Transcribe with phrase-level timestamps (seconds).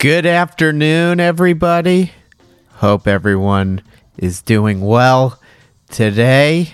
[0.00, 2.12] Good afternoon, everybody.
[2.70, 3.82] Hope everyone
[4.16, 5.38] is doing well
[5.90, 6.72] today.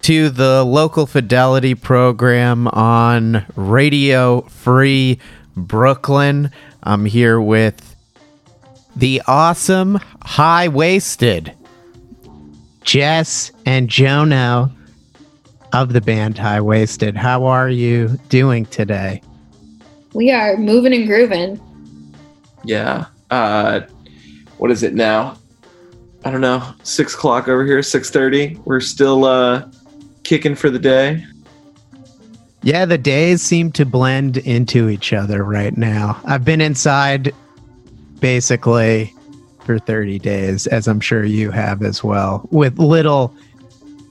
[0.00, 5.20] To the local fidelity program on Radio Free
[5.56, 6.50] Brooklyn.
[6.82, 7.94] I'm here with
[8.96, 11.54] the awesome high waisted
[12.82, 14.72] Jess and Jono
[15.72, 17.16] of the band High Waisted.
[17.16, 19.22] How are you doing today?
[20.12, 21.60] We are moving and grooving.
[22.68, 23.06] Yeah.
[23.30, 23.80] Uh,
[24.58, 25.38] what is it now?
[26.24, 26.62] I don't know.
[26.82, 27.82] Six o'clock over here.
[27.82, 28.56] Six thirty.
[28.66, 29.66] We're still uh,
[30.22, 31.24] kicking for the day.
[32.62, 36.20] Yeah, the days seem to blend into each other right now.
[36.26, 37.32] I've been inside
[38.20, 39.14] basically
[39.60, 43.34] for 30 days, as I'm sure you have as well, with little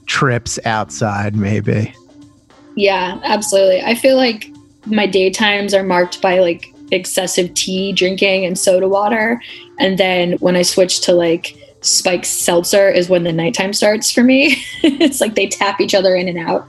[0.06, 1.94] trips outside, maybe.
[2.74, 3.82] Yeah, absolutely.
[3.82, 4.50] I feel like
[4.86, 9.40] my daytimes are marked by like excessive tea drinking and soda water.
[9.78, 14.22] And then when I switch to like spiked seltzer is when the nighttime starts for
[14.22, 14.56] me.
[14.82, 16.66] it's like they tap each other in and out.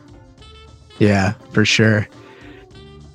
[1.00, 2.08] Yeah, for sure.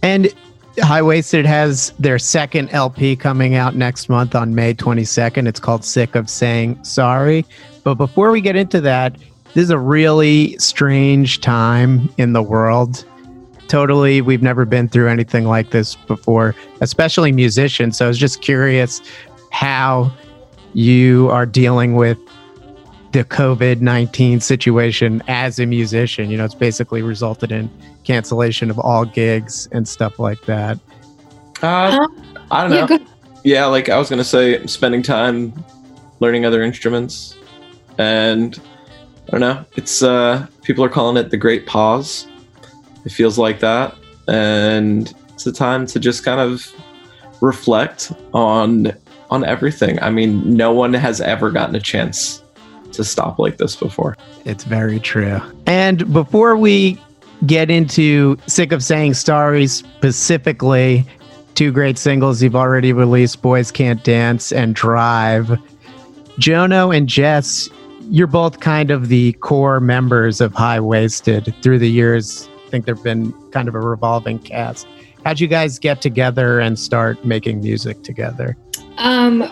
[0.02, 0.32] And
[0.78, 5.46] High Waisted has their second LP coming out next month on May 22nd.
[5.46, 7.44] It's called Sick of Saying Sorry.
[7.84, 9.16] But before we get into that,
[9.52, 13.04] this is a really strange time in the world.
[13.68, 17.98] Totally, we've never been through anything like this before, especially musicians.
[17.98, 19.00] So I was just curious
[19.50, 20.12] how
[20.74, 22.18] you are dealing with
[23.12, 26.30] the COVID 19 situation as a musician.
[26.30, 27.70] You know, it's basically resulted in
[28.04, 30.78] cancellation of all gigs and stuff like that.
[31.62, 32.06] Uh,
[32.50, 32.86] I don't know.
[32.98, 33.04] go-
[33.44, 35.52] Yeah, like I was gonna say, spending time
[36.20, 37.36] learning other instruments,
[37.98, 38.60] and
[39.28, 39.64] I don't know.
[39.76, 42.26] It's uh, people are calling it the Great Pause.
[43.04, 43.96] It feels like that,
[44.28, 46.72] and it's a time to just kind of
[47.40, 48.92] reflect on
[49.30, 50.00] on everything.
[50.02, 52.42] I mean, no one has ever gotten a chance
[52.92, 54.16] to stop like this before.
[54.44, 55.40] It's very true.
[55.66, 57.00] And before we
[57.46, 61.04] get into Sick of Saying Sorry specifically,
[61.54, 65.48] two great singles you've already released Boys Can't Dance and Drive.
[66.38, 67.68] Jono and Jess,
[68.02, 72.48] you're both kind of the core members of High Waisted through the years.
[72.74, 74.88] Think there've been kind of a revolving cast.
[75.24, 78.56] How'd you guys get together and start making music together?
[78.98, 79.48] Um,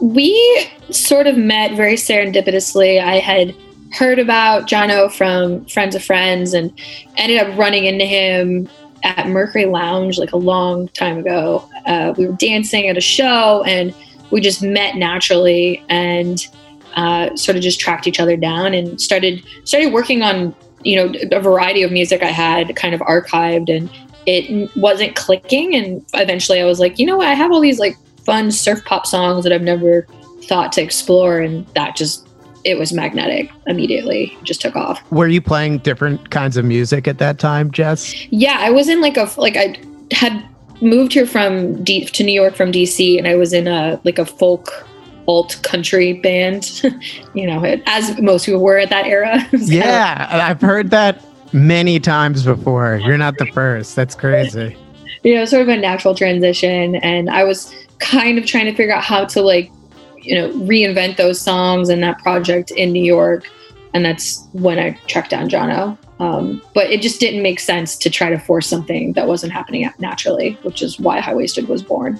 [0.00, 2.98] we sort of met very serendipitously.
[2.98, 3.54] I had
[3.92, 6.72] heard about Jono from friends of friends and
[7.18, 8.70] ended up running into him
[9.02, 11.68] at Mercury Lounge like a long time ago.
[11.84, 13.94] Uh, we were dancing at a show and
[14.30, 16.46] we just met naturally and
[16.94, 20.54] uh, sort of just tracked each other down and started started working on
[20.84, 23.90] you know a variety of music I had kind of archived and
[24.24, 27.78] it wasn't clicking and eventually I was like you know what I have all these
[27.78, 30.06] like fun surf pop songs that I've never
[30.42, 32.28] thought to explore, and that just
[32.64, 34.36] it was magnetic immediately.
[34.42, 35.02] Just took off.
[35.10, 38.26] Were you playing different kinds of music at that time, Jess?
[38.30, 39.76] Yeah, I was in like a like I
[40.12, 40.46] had
[40.80, 44.18] moved here from D, to New York from DC, and I was in a like
[44.18, 44.86] a folk
[45.32, 46.82] alt country band.
[47.34, 49.36] you know, as most people were at that era.
[49.36, 53.00] It kind of- Yeah, I've heard that many times before.
[53.04, 53.96] You're not the first.
[53.96, 54.76] That's crazy.
[55.22, 56.96] you know, sort of a natural transition.
[56.96, 59.70] And I was kind of trying to figure out how to like,
[60.16, 63.48] you know, reinvent those songs and that project in New York.
[63.94, 65.98] And that's when I tracked down Jono.
[66.18, 69.88] Um, but it just didn't make sense to try to force something that wasn't happening
[69.98, 72.18] naturally, which is why High Waisted was born.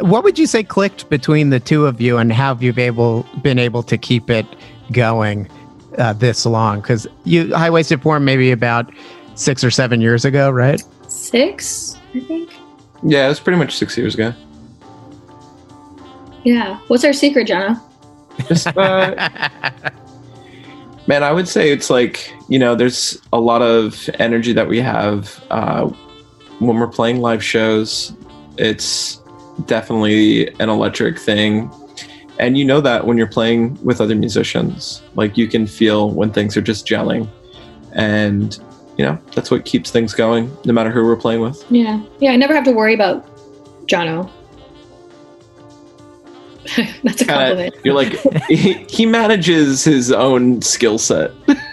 [0.00, 3.26] What would you say clicked between the two of you, and how have you able
[3.42, 4.46] been able to keep it
[4.92, 5.48] going
[5.98, 6.80] uh, this long?
[6.80, 8.92] Because you high waisted form maybe about
[9.34, 10.82] six or seven years ago, right?
[11.08, 12.54] Six, I think.
[13.02, 14.32] Yeah, it was pretty much six years ago.
[16.44, 16.78] Yeah.
[16.86, 17.82] What's our secret, Jenna?
[18.48, 19.48] Just uh,
[21.08, 24.80] Man, I would say it's like, you know, there's a lot of energy that we
[24.80, 25.86] have uh,
[26.58, 28.12] when we're playing live shows.
[28.58, 29.20] It's
[29.64, 31.70] definitely an electric thing.
[32.38, 36.30] And you know that when you're playing with other musicians, like you can feel when
[36.32, 37.28] things are just gelling.
[37.92, 38.58] And,
[38.98, 41.64] you know, that's what keeps things going, no matter who we're playing with.
[41.70, 42.02] Yeah.
[42.20, 42.32] Yeah.
[42.32, 43.26] I never have to worry about
[43.86, 44.30] Jono.
[47.04, 47.74] That's a compliment.
[47.84, 51.30] you're like, he, he manages his own skill set.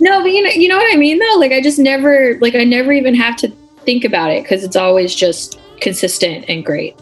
[0.00, 1.36] No, but you know, you know what I mean though.
[1.38, 3.48] Like I just never, like I never even have to
[3.84, 6.96] think about it because it's always just consistent and great.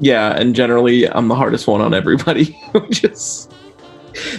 [0.00, 2.58] Yeah, and generally I'm the hardest one on everybody.
[2.90, 3.52] Just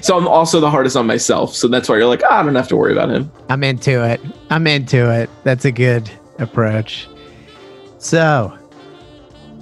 [0.02, 1.54] so I'm also the hardest on myself.
[1.56, 3.32] So that's why you're like, "Ah, I don't have to worry about him.
[3.50, 4.22] I'm into it.
[4.50, 5.30] I'm into it.
[5.44, 7.08] That's a good approach.
[7.98, 8.58] So,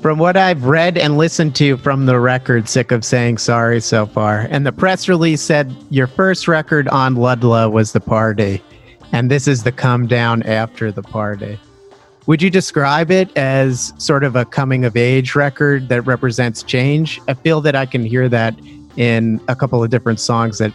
[0.01, 4.05] From what I've read and listened to from the record, Sick of Saying Sorry so
[4.05, 8.61] far, and the press release said your first record on Ludlow was The Party,
[9.13, 11.57] and this is the come down after the party.
[12.25, 17.19] Would you describe it as sort of a coming of age record that represents change?
[17.27, 18.55] I feel that I can hear that
[18.95, 20.71] in a couple of different songs that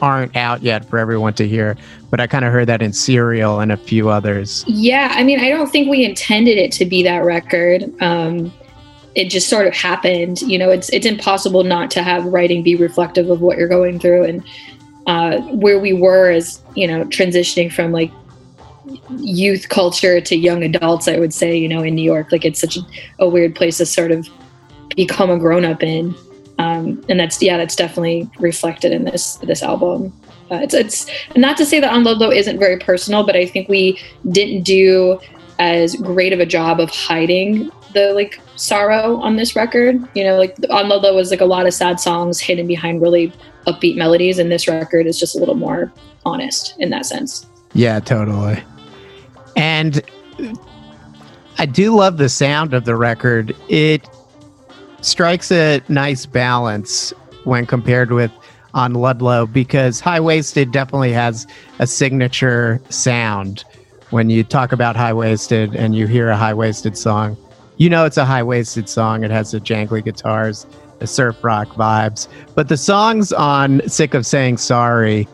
[0.00, 1.76] aren't out yet for everyone to hear,
[2.10, 4.64] but I kind of heard that in Serial and a few others.
[4.68, 7.92] Yeah, I mean, I don't think we intended it to be that record.
[8.00, 8.52] Um,
[9.16, 10.42] it just sort of happened.
[10.42, 13.98] You know, it's it's impossible not to have writing be reflective of what you're going
[13.98, 14.44] through and
[15.06, 18.10] uh, where we were as you know transitioning from like
[19.16, 22.60] youth culture to young adults i would say you know in new york like it's
[22.60, 22.76] such
[23.18, 24.28] a, weird place to sort of
[24.96, 26.14] become a grown-up in.
[26.58, 30.12] Um, and that's yeah that's definitely reflected in this this album.
[30.52, 33.68] Uh, it's it's not to say that on Ludlow isn't very personal but i think
[33.68, 33.98] we
[34.30, 35.18] didn't do
[35.58, 39.96] as great of a job of hiding the like sorrow on this record.
[40.14, 43.32] You know like on Ludlow was like a lot of sad songs hidden behind really
[43.66, 45.92] upbeat melodies and this record is just a little more
[46.24, 47.46] honest in that sense.
[47.72, 48.62] Yeah totally
[49.56, 50.02] and
[51.58, 53.54] I do love the sound of the record.
[53.68, 54.08] It
[55.00, 57.12] strikes a nice balance
[57.44, 58.32] when compared with
[58.74, 61.46] on Ludlow because High Waisted definitely has
[61.78, 63.64] a signature sound.
[64.10, 67.36] When you talk about High Waisted and you hear a High Waisted song,
[67.76, 69.24] you know it's a High Waisted song.
[69.24, 70.66] It has the jangly guitars,
[70.98, 72.28] the surf rock vibes.
[72.54, 75.28] But the songs on Sick of Saying Sorry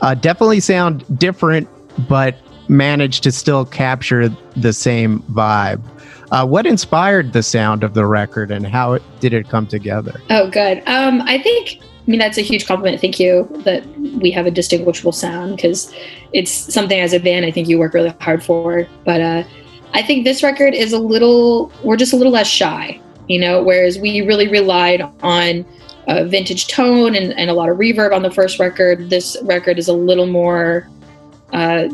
[0.00, 1.68] uh, definitely sound different,
[2.08, 2.36] but
[2.68, 5.82] managed to still capture the same vibe.
[6.30, 10.20] Uh, what inspired the sound of the record and how it, did it come together?
[10.30, 10.82] Oh, good.
[10.86, 13.00] Um, I think, I mean, that's a huge compliment.
[13.00, 13.86] Thank you that
[14.20, 15.94] we have a distinguishable sound because
[16.32, 18.88] it's something as a band I think you work really hard for.
[19.04, 19.44] But uh,
[19.92, 23.62] I think this record is a little, we're just a little less shy, you know,
[23.62, 25.64] whereas we really relied on
[26.08, 29.08] a vintage tone and, and a lot of reverb on the first record.
[29.08, 30.88] This record is a little more.
[31.52, 31.88] Uh,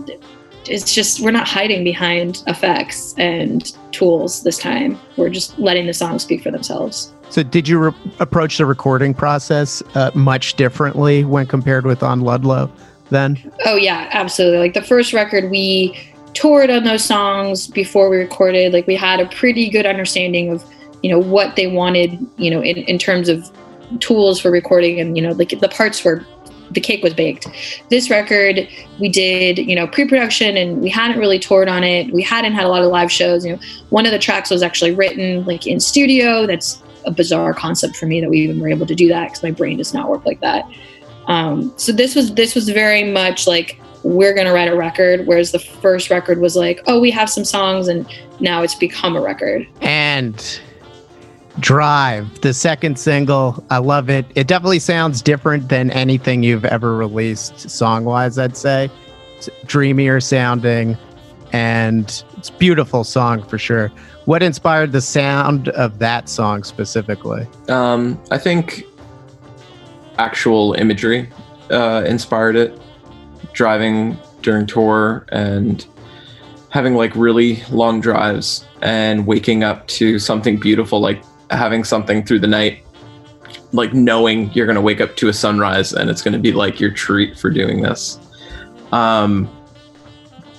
[0.66, 4.98] it's just we're not hiding behind effects and tools this time.
[5.16, 7.12] We're just letting the songs speak for themselves.
[7.30, 12.20] So, did you re- approach the recording process uh, much differently when compared with on
[12.20, 12.70] Ludlow?
[13.10, 13.38] Then?
[13.66, 14.58] Oh yeah, absolutely.
[14.58, 15.98] Like the first record, we
[16.34, 18.72] toured on those songs before we recorded.
[18.72, 20.64] Like we had a pretty good understanding of
[21.02, 22.18] you know what they wanted.
[22.36, 23.50] You know, in in terms of
[23.98, 26.24] tools for recording, and you know, like the parts were
[26.70, 27.46] the cake was baked.
[27.88, 28.68] This record,
[28.98, 32.12] we did, you know, pre-production and we hadn't really toured on it.
[32.12, 33.44] We hadn't had a lot of live shows.
[33.44, 36.46] You know, one of the tracks was actually written like in studio.
[36.46, 39.42] That's a bizarre concept for me that we even were able to do that because
[39.42, 40.64] my brain does not work like that.
[41.26, 45.52] Um, so this was this was very much like we're gonna write a record, whereas
[45.52, 48.06] the first record was like, oh, we have some songs, and
[48.40, 49.66] now it's become a record.
[49.80, 50.60] And
[51.60, 53.62] Drive, the second single.
[53.70, 54.26] I love it.
[54.34, 58.90] It definitely sounds different than anything you've ever released song wise, I'd say.
[59.36, 60.96] It's dreamier sounding
[61.52, 63.88] and it's beautiful song for sure.
[64.24, 67.46] What inspired the sound of that song specifically?
[67.68, 68.84] Um, I think
[70.18, 71.28] actual imagery
[71.70, 72.80] uh, inspired it.
[73.52, 75.84] Driving during tour and
[76.70, 82.40] having like really long drives and waking up to something beautiful like having something through
[82.40, 82.84] the night,
[83.72, 86.52] like knowing you're going to wake up to a sunrise and it's going to be
[86.52, 88.18] like your treat for doing this.
[88.92, 89.48] Um,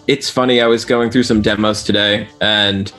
[0.08, 0.62] it's funny.
[0.62, 2.92] I was going through some demos today, and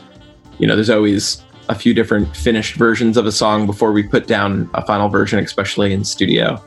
[0.59, 4.26] you know, there's always a few different finished versions of a song before we put
[4.26, 6.62] down a final version, especially in studio.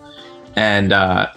[0.56, 1.32] And uh,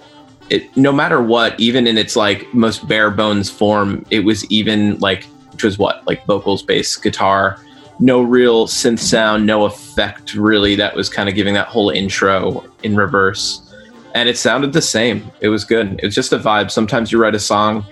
[0.51, 4.99] it, no matter what, even in its like most bare bones form, it was even
[4.99, 7.61] like, which was what, like vocals, bass, guitar,
[8.00, 10.76] no real synth sound, no effect really.
[10.76, 13.64] That was kind of giving that whole intro in reverse.
[14.14, 15.31] And it sounded the same.
[15.40, 15.99] It was good.
[16.00, 16.71] It was just a vibe.
[16.71, 17.85] Sometimes you write a song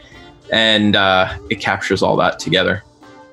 [0.53, 2.83] and uh, it captures all that together,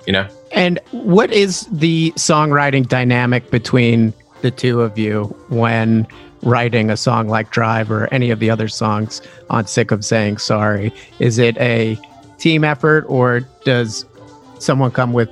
[0.05, 0.27] you know?
[0.51, 6.07] And what is the songwriting dynamic between the two of you when
[6.41, 10.37] writing a song like Drive or any of the other songs on Sick of Saying
[10.37, 10.93] Sorry?
[11.19, 11.97] Is it a
[12.37, 14.05] team effort or does
[14.59, 15.29] someone come with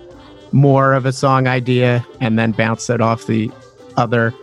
[0.52, 3.52] more of a song idea and then bounce it off the
[3.98, 4.34] other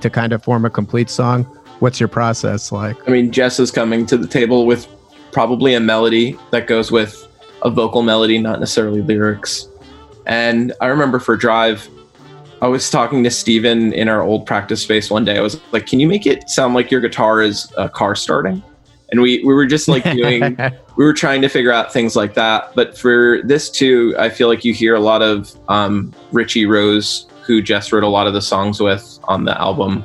[0.00, 1.44] to kind of form a complete song?
[1.80, 2.96] What's your process like?
[3.08, 4.88] I mean, Jess is coming to the table with
[5.32, 7.26] probably a melody that goes with
[7.62, 9.68] a vocal melody, not necessarily lyrics.
[10.26, 11.88] And I remember for Drive,
[12.62, 15.36] I was talking to Steven in our old practice space one day.
[15.36, 18.62] I was like, Can you make it sound like your guitar is a car starting?
[19.16, 20.58] And we, we were just like doing
[20.96, 22.74] we were trying to figure out things like that.
[22.74, 27.26] But for this too, I feel like you hear a lot of um, Richie Rose
[27.46, 30.04] who Jess wrote a lot of the songs with on the album.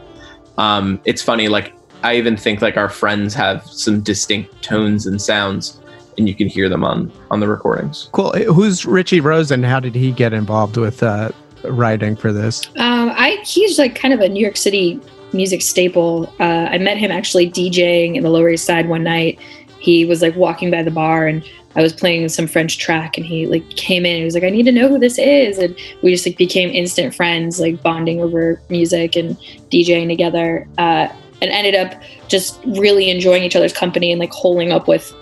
[0.58, 5.22] Um, it's funny, like I even think like our friends have some distinct tones and
[5.22, 5.82] sounds,
[6.18, 8.08] and you can hear them on on the recordings.
[8.13, 8.32] Cool.
[8.32, 11.32] Who's Richie rose and How did he get involved with uh,
[11.65, 12.68] writing for this?
[12.77, 15.01] Um, I he's like kind of a New York City
[15.34, 16.34] music staple.
[16.40, 19.40] Uh, I met him actually DJing in the Lower East Side one night.
[19.80, 21.44] He was like walking by the bar and
[21.76, 24.44] I was playing some French track and he like came in and he was like,
[24.44, 25.58] I need to know who this is.
[25.58, 29.38] And we just like became instant friends, like bonding over music and
[29.72, 30.68] DJing together.
[30.78, 31.08] Uh,
[31.42, 35.14] and ended up just really enjoying each other's company and like holding up with,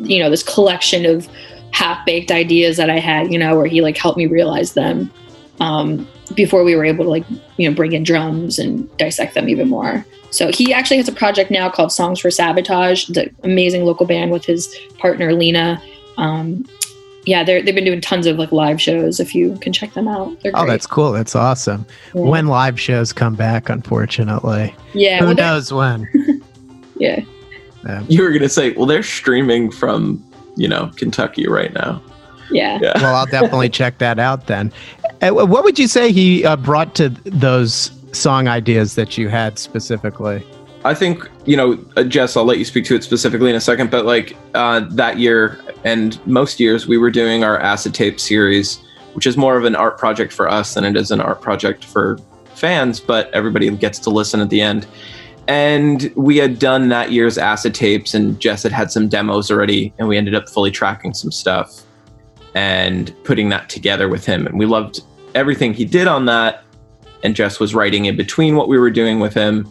[0.00, 1.28] you know, this collection of
[1.72, 5.10] half baked ideas that I had, you know, where he like helped me realize them
[5.60, 7.24] um, before we were able to like,
[7.56, 10.04] you know, bring in drums and dissect them even more.
[10.30, 14.32] So he actually has a project now called Songs for Sabotage, the amazing local band
[14.32, 15.80] with his partner Lena
[16.18, 16.64] um,
[17.24, 19.18] yeah, they're, they've been doing tons of like live shows.
[19.18, 21.10] If you can check them out, oh, that's cool.
[21.12, 21.84] That's awesome.
[22.14, 22.22] Yeah.
[22.22, 26.08] When live shows come back, unfortunately, yeah, who well, knows when?
[26.96, 27.20] yeah.
[27.84, 30.24] yeah, you were gonna say, well, they're streaming from
[30.56, 32.00] you know Kentucky right now.
[32.48, 32.78] Yeah.
[32.80, 32.92] yeah.
[33.02, 34.72] Well, I'll definitely check that out then.
[35.22, 39.58] Uh, what would you say he uh, brought to those song ideas that you had
[39.58, 40.44] specifically?
[40.84, 42.36] I think you know, uh, Jess.
[42.36, 43.90] I'll let you speak to it specifically in a second.
[43.90, 48.78] But like uh, that year, and most years, we were doing our acid tape series,
[49.14, 51.84] which is more of an art project for us than it is an art project
[51.84, 52.18] for
[52.54, 53.00] fans.
[53.00, 54.86] But everybody gets to listen at the end.
[55.48, 59.94] And we had done that year's acid tapes, and Jess had had some demos already,
[59.98, 61.85] and we ended up fully tracking some stuff
[62.56, 64.46] and putting that together with him.
[64.46, 65.00] And we loved
[65.36, 66.64] everything he did on that.
[67.22, 69.68] And Jess was writing in between what we were doing with him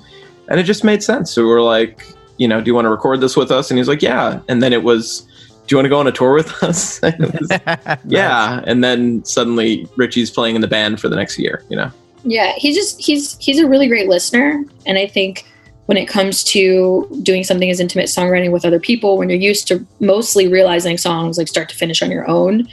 [0.47, 1.31] and it just made sense.
[1.31, 2.05] So we were like,
[2.37, 3.71] you know, do you want to record this with us?
[3.71, 4.41] And he's like, yeah.
[4.47, 7.01] And then it was, do you want to go on a tour with us?
[7.19, 7.51] was,
[8.05, 8.61] yeah.
[8.65, 11.91] And then suddenly Richie's playing in the band for the next year, you know?
[12.23, 12.53] Yeah.
[12.57, 14.63] He's just, he's, he's a really great listener.
[14.85, 15.45] And I think
[15.85, 19.67] when it comes to doing something as intimate songwriting with other people, when you're used
[19.67, 22.67] to mostly realizing songs like start to finish on your own,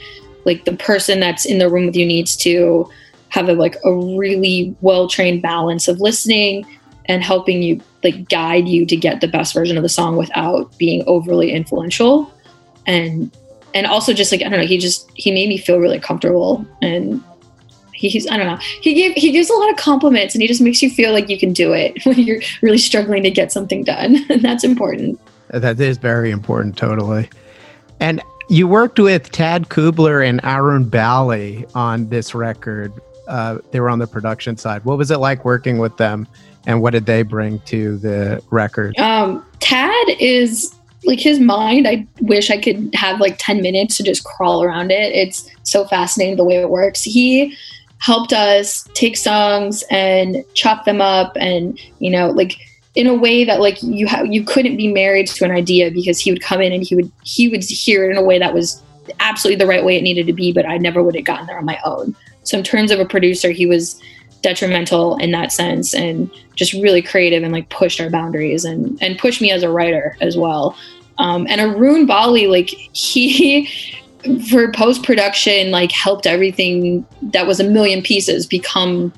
[0.45, 2.89] like the person that's in the room with you needs to
[3.29, 6.65] have a, like a really well trained balance of listening
[7.05, 10.75] and helping you like guide you to get the best version of the song without
[10.77, 12.31] being overly influential.
[12.85, 13.31] And
[13.73, 16.65] and also just like i don't know he just he made me feel really comfortable
[16.81, 17.23] and
[18.09, 20.61] he's i don't know he gave he gives a lot of compliments and he just
[20.61, 23.83] makes you feel like you can do it when you're really struggling to get something
[23.83, 25.19] done and that's important
[25.49, 27.29] that is very important totally
[27.99, 32.93] and you worked with tad kubler and arun bali on this record
[33.27, 36.27] uh, they were on the production side what was it like working with them
[36.65, 38.97] and what did they bring to the record?
[38.97, 40.73] Um, Tad is
[41.05, 41.87] like his mind.
[41.87, 45.11] I wish I could have like 10 minutes to just crawl around it.
[45.13, 47.03] It's so fascinating the way it works.
[47.03, 47.55] He
[48.03, 52.59] helped us take songs and chop them up and, you know, like
[52.95, 56.19] in a way that like you have you couldn't be married to an idea because
[56.19, 58.53] he would come in and he would he would hear it in a way that
[58.53, 58.83] was
[59.21, 61.57] absolutely the right way it needed to be, but I never would have gotten there
[61.57, 62.13] on my own.
[62.43, 64.01] So in terms of a producer, he was
[64.41, 69.17] detrimental in that sense and just really creative and like pushed our boundaries and and
[69.17, 70.75] pushed me as a writer as well
[71.17, 73.69] um, and arun bali like he
[74.49, 79.13] for post production like helped everything that was a million pieces become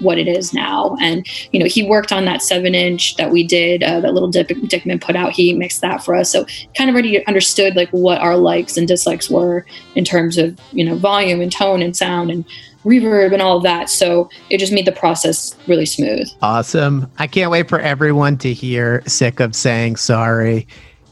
[0.00, 3.44] what it is now and you know he worked on that seven inch that we
[3.44, 6.46] did uh, that little Dick, dickman put out he mixed that for us so
[6.76, 10.84] kind of already understood like what our likes and dislikes were in terms of you
[10.84, 12.44] know volume and tone and sound and
[12.84, 13.90] reverb and all of that.
[13.90, 16.28] So it just made the process really smooth.
[16.42, 17.10] Awesome.
[17.18, 20.66] I can't wait for everyone to hear Sick of Saying Sorry.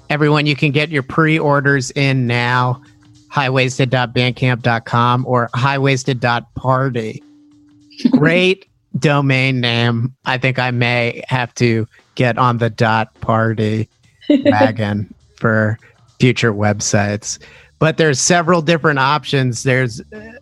[0.09, 2.81] Everyone, you can get your pre orders in now,
[3.37, 7.23] highwaisted.bandcamp.com or highwaisted.party.
[8.11, 10.15] Great domain name.
[10.25, 13.89] I think I may have to get on the dot party
[14.29, 15.79] wagon for
[16.19, 17.39] future websites
[17.79, 19.63] but there's several different options.
[19.63, 20.01] There's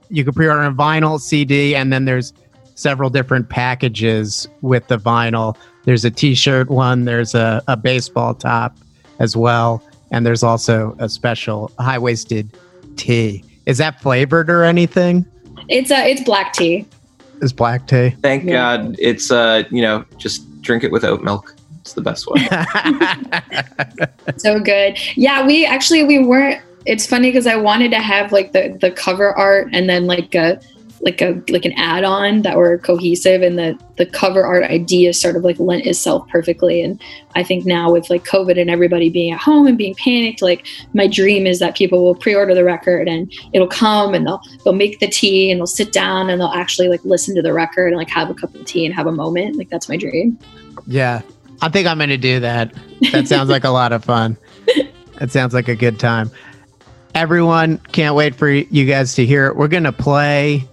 [0.09, 2.33] you can pre-order a vinyl CD, and then there's
[2.75, 5.57] several different packages with the vinyl.
[5.85, 7.05] There's a T-shirt one.
[7.05, 8.77] There's a, a baseball top
[9.19, 12.57] as well, and there's also a special high-waisted
[12.97, 13.45] tee.
[13.67, 15.27] Is that flavored or anything?
[15.69, 16.87] It's uh, it's black tea.
[17.41, 18.11] It's black tea.
[18.23, 18.77] Thank yeah.
[18.77, 18.97] God.
[18.99, 21.55] It's uh, you know, just drink it with oat milk.
[21.81, 22.47] It's the best way.
[24.39, 24.99] so good.
[25.17, 28.91] Yeah, we actually we weren't it's funny because I wanted to have like the the
[28.91, 30.61] cover art and then like a
[31.01, 35.37] like a like an add-on that were cohesive and the the cover art idea sort
[35.37, 36.83] of like lent itself perfectly.
[36.83, 37.01] And
[37.35, 40.67] i think now with like covid and everybody being at home and being panicked like
[40.93, 44.73] my dream is that people will pre-order the record and it'll come and they'll they'll
[44.73, 47.89] make the tea and they'll sit down and they'll actually like listen to the record
[47.89, 49.57] and like have a cup of tea and have a moment.
[49.57, 50.39] Like that's my dream.
[50.87, 51.23] Yeah.
[51.63, 52.73] I think i'm gonna do that.
[53.13, 54.37] That sounds like a lot of fun.
[55.19, 56.29] That sounds like a good time.
[57.15, 59.55] Everyone can't wait for you guys to hear it.
[59.55, 60.69] We're gonna play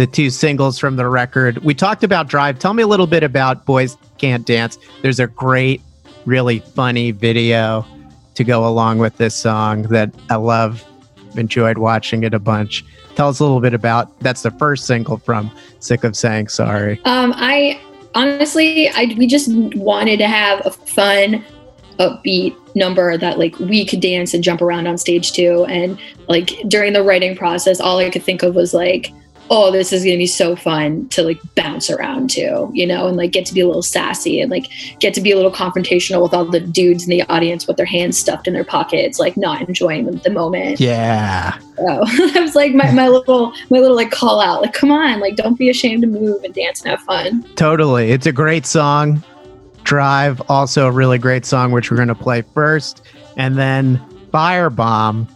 [0.00, 1.58] the two singles from the record.
[1.58, 2.58] We talked about Drive.
[2.58, 4.78] Tell me a little bit about Boys Can't Dance.
[5.02, 5.82] There's a great,
[6.24, 7.84] really funny video
[8.34, 10.82] to go along with this song that I love.
[11.36, 12.82] Enjoyed watching it a bunch.
[13.14, 16.98] Tell us a little bit about that's the first single from Sick of Saying Sorry.
[17.04, 17.78] Um, I
[18.14, 21.44] honestly, I we just wanted to have a fun,
[21.98, 25.66] upbeat number that like we could dance and jump around on stage too.
[25.66, 29.12] And like during the writing process, all I could think of was like
[29.52, 33.08] oh, this is going to be so fun to like bounce around to, you know,
[33.08, 34.66] and like get to be a little sassy and like
[35.00, 37.84] get to be a little confrontational with all the dudes in the audience with their
[37.84, 40.78] hands stuffed in their pockets, like not enjoying the, the moment.
[40.78, 41.58] Yeah.
[41.58, 41.84] So
[42.32, 45.34] that was like my, my little, my little like call out, like, come on, like,
[45.34, 47.42] don't be ashamed to move and dance and have fun.
[47.56, 48.12] Totally.
[48.12, 49.22] It's a great song.
[49.82, 53.02] Drive, also a really great song, which we're going to play first.
[53.36, 53.98] And then
[54.32, 55.28] Firebomb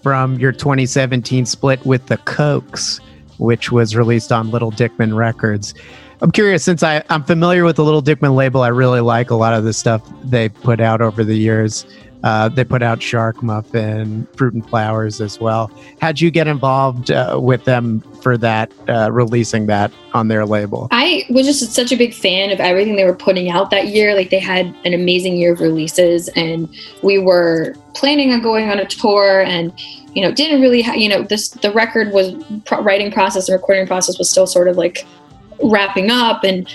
[0.00, 3.00] from your 2017 split with the Cokes
[3.38, 5.74] which was released on Little Dickman Records.
[6.20, 9.34] I'm curious, since I, I'm familiar with the Little Dickman label, I really like a
[9.34, 11.84] lot of the stuff they put out over the years.
[12.22, 15.70] Uh, they put out Shark Muffin, Fruit and Flowers as well.
[16.00, 20.88] How'd you get involved uh, with them for that, uh, releasing that on their label?
[20.90, 24.14] I was just such a big fan of everything they were putting out that year.
[24.14, 26.68] Like they had an amazing year of releases, and
[27.02, 29.72] we were planning on going on a tour and
[30.14, 32.32] you know didn't really ha- you know this the record was
[32.64, 35.06] pro- writing process and recording process was still sort of like
[35.62, 36.68] wrapping up and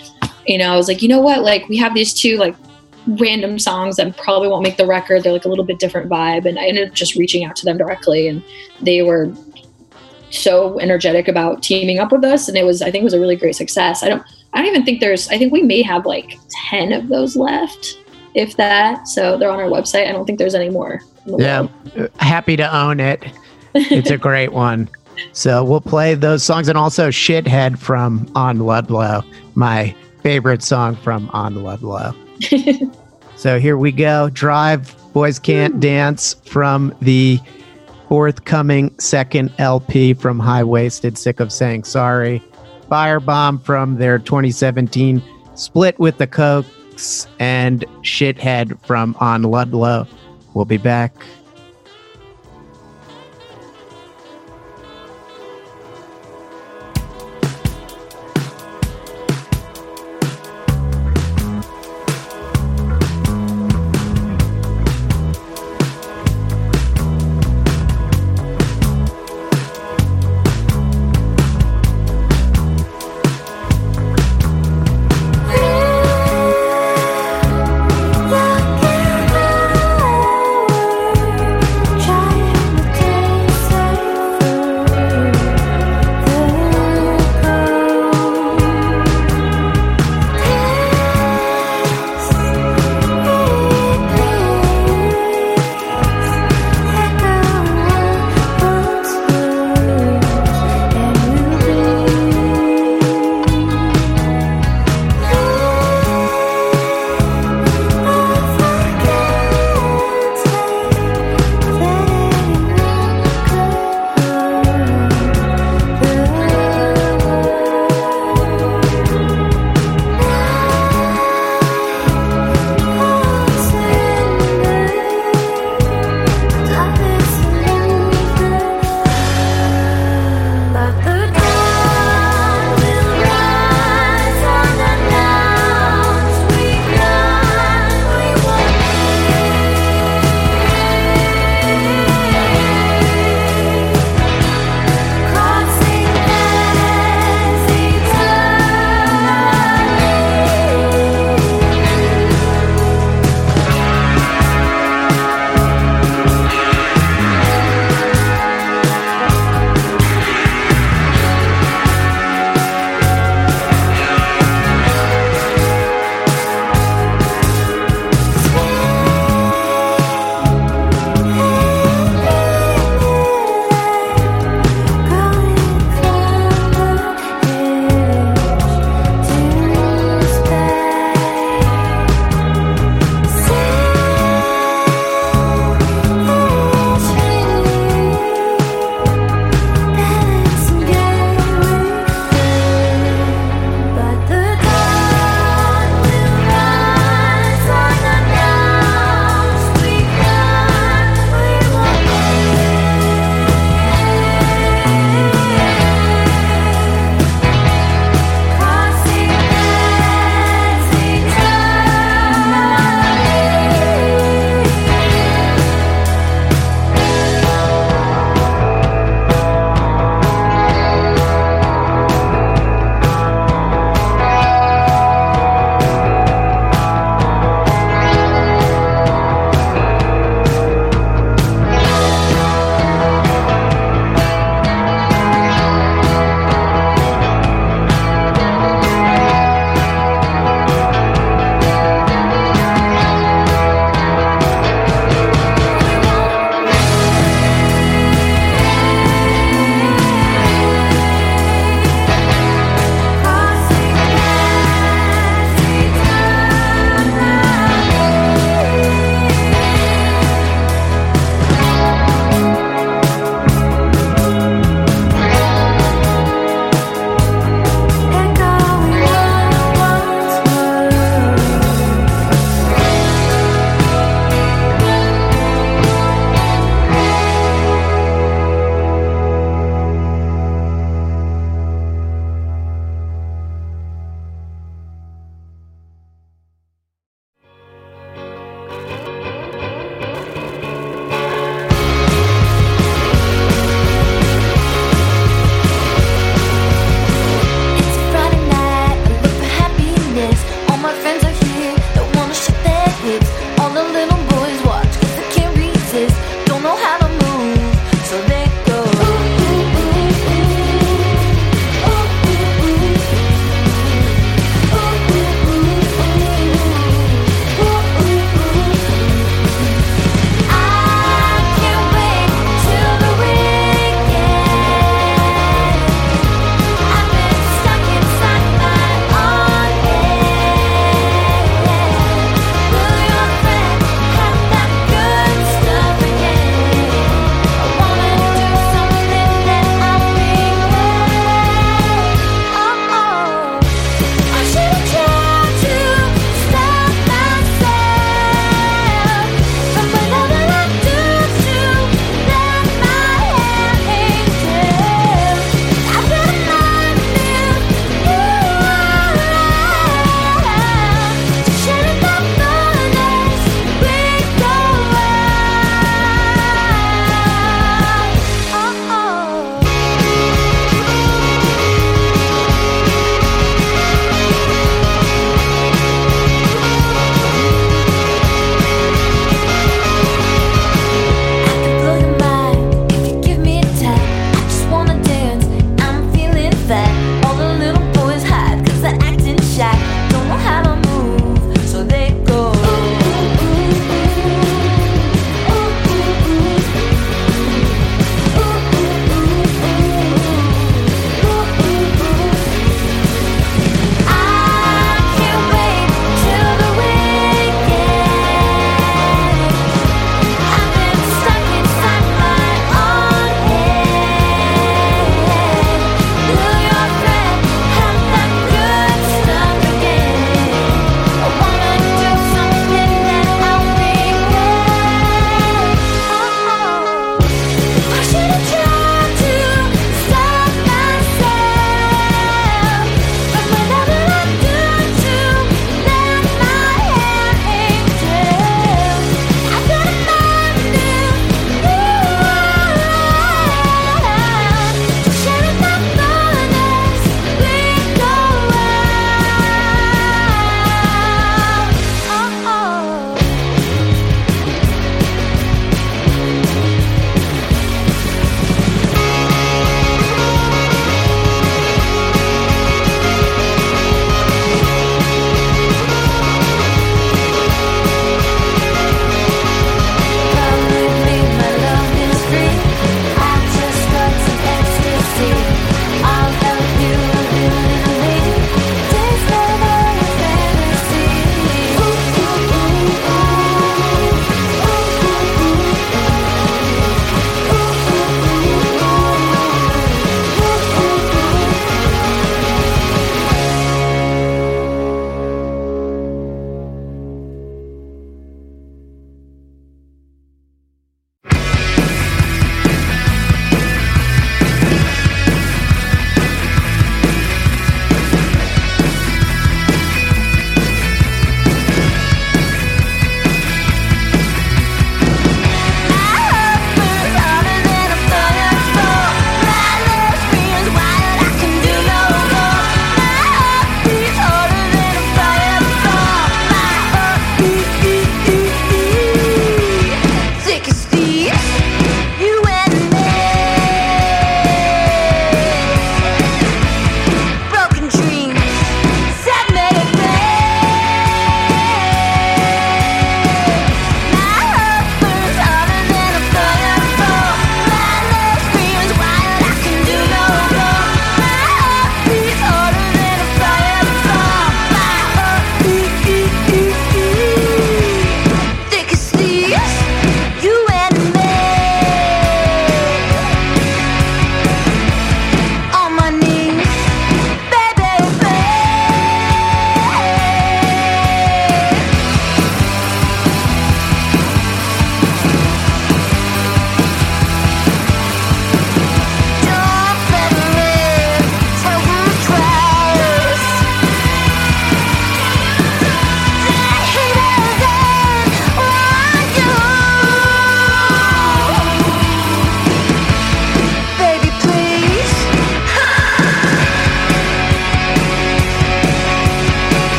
[0.45, 2.55] you know i was like you know what like we have these two like
[3.07, 6.45] random songs that probably won't make the record they're like a little bit different vibe
[6.45, 8.43] and i ended up just reaching out to them directly and
[8.81, 9.31] they were
[10.29, 13.19] so energetic about teaming up with us and it was i think it was a
[13.19, 14.23] really great success i don't
[14.53, 16.37] i don't even think there's i think we may have like
[16.69, 17.97] 10 of those left
[18.35, 21.61] if that so they're on our website i don't think there's any more yeah,
[21.95, 22.11] world.
[22.19, 23.25] happy to own it.
[23.73, 24.89] It's a great one.
[25.33, 29.23] So we'll play those songs and also Shithead from On Ludlow,
[29.55, 32.15] my favorite song from On Ludlow.
[33.35, 34.29] so here we go.
[34.29, 37.39] Drive Boys Can't Dance from the
[38.07, 42.41] forthcoming second LP from High Waisted, Sick of Saying Sorry.
[42.89, 45.21] Firebomb from their 2017
[45.55, 50.07] split with the Cokes and Shithead from On Ludlow.
[50.53, 51.13] We'll be back.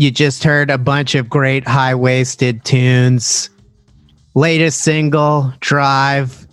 [0.00, 3.50] You just heard a bunch of great high waisted tunes.
[4.34, 6.48] Latest single, Drive,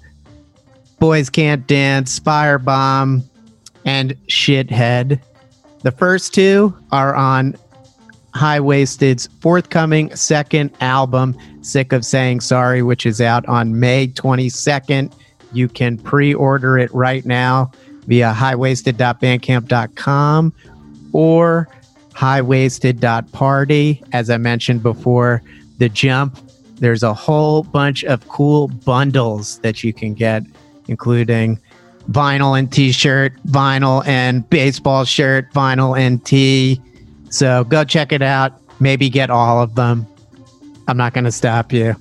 [1.00, 3.24] Boys Can't Dance, Firebomb,
[3.86, 5.22] and Shithead.
[5.82, 7.56] The first two are on
[8.34, 15.14] High Waisted's forthcoming second album, Sick of Saying Sorry, which is out on May 22nd.
[15.54, 17.72] You can pre order it right now
[18.08, 20.54] via highwaisted.bandcamp.com
[21.14, 21.70] or
[22.18, 24.04] highwaisted.party.
[24.12, 25.44] As I mentioned before,
[25.78, 26.40] the jump,
[26.80, 30.44] there's a whole bunch of cool bundles that you can get,
[30.88, 31.60] including
[32.10, 36.82] vinyl and t shirt, vinyl and baseball shirt, vinyl and tee.
[37.30, 38.60] So go check it out.
[38.80, 40.08] Maybe get all of them.
[40.88, 41.96] I'm not going to stop you.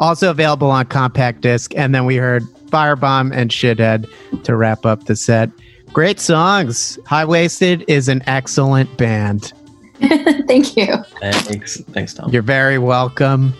[0.00, 1.74] Also available on compact disc.
[1.76, 4.08] And then we heard Firebomb and Shithead
[4.44, 5.50] to wrap up the set.
[5.94, 6.98] Great songs.
[7.06, 9.52] High Waisted is an excellent band.
[10.00, 10.96] Thank you.
[11.20, 12.30] Thanks, thanks, Tom.
[12.32, 13.54] You're very welcome.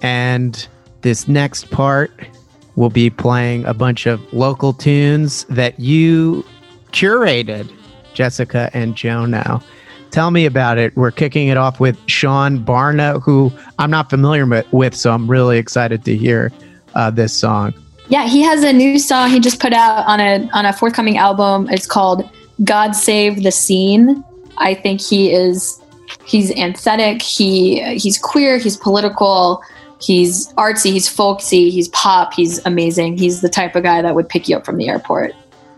[0.00, 0.68] And
[1.00, 2.12] this next part,
[2.76, 6.44] we'll be playing a bunch of local tunes that you
[6.92, 7.68] curated,
[8.14, 9.60] Jessica and Jono.
[10.12, 10.96] Tell me about it.
[10.96, 13.50] We're kicking it off with Sean Barna, who
[13.80, 16.52] I'm not familiar with, so I'm really excited to hear
[16.94, 17.74] uh, this song.
[18.10, 21.16] Yeah, he has a new song he just put out on a on a forthcoming
[21.16, 21.68] album.
[21.70, 22.28] It's called
[22.64, 24.24] God Save the Scene.
[24.58, 25.80] I think he is
[26.26, 29.62] he's aesthetic, he he's queer, he's political,
[30.00, 33.16] he's artsy, he's folksy, he's pop, he's amazing.
[33.16, 35.32] He's the type of guy that would pick you up from the airport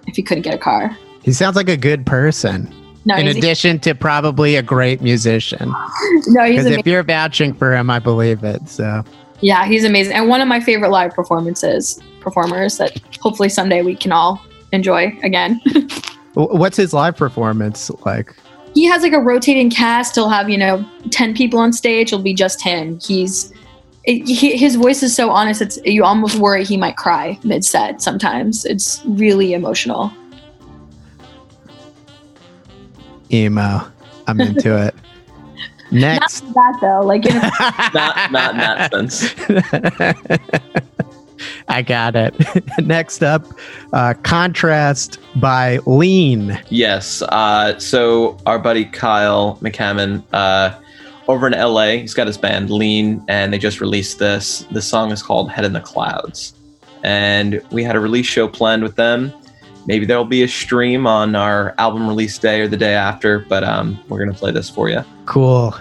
[0.07, 0.97] if you couldn't get a car.
[1.23, 2.75] He sounds like a good person.
[3.05, 5.69] No, in addition to probably a great musician.
[6.29, 8.67] no, he's Because if you're vouching for him, I believe it.
[8.69, 9.05] So
[9.41, 10.15] Yeah, he's amazing.
[10.15, 15.17] And one of my favorite live performances, performers that hopefully someday we can all enjoy
[15.23, 15.61] again.
[16.35, 18.35] What's his live performance like?
[18.75, 20.15] he has like a rotating cast.
[20.15, 22.09] He'll have, you know, 10 people on stage.
[22.09, 22.99] It'll be just him.
[23.01, 23.53] He's,
[24.05, 25.61] it, he, his voice is so honest.
[25.61, 28.65] It's, you almost worry he might cry mid set sometimes.
[28.65, 30.13] It's really emotional.
[33.31, 33.91] Emo.
[34.27, 34.95] I'm into it.
[35.91, 36.41] Not Next.
[36.55, 37.01] that though.
[37.01, 37.51] Like, in a,
[37.93, 39.35] Not, not in that sense.
[41.69, 42.35] I got it.
[42.87, 43.47] Next up,
[43.93, 46.59] uh, Contrast by Lean.
[46.69, 47.23] Yes.
[47.23, 50.79] Uh, so our buddy Kyle McCammon, uh,
[51.29, 54.67] over in LA, he's got his band Lean, and they just released this.
[54.71, 56.55] The song is called "Head in the Clouds,"
[57.03, 59.33] and we had a release show planned with them.
[59.87, 63.65] Maybe there'll be a stream on our album release day or the day after, but
[63.65, 65.05] um, we're gonna play this for you.
[65.27, 65.75] Cool.